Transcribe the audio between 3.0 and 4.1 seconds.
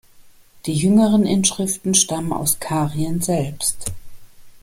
selbst.